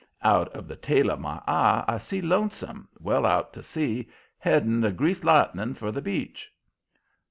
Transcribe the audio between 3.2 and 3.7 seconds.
out to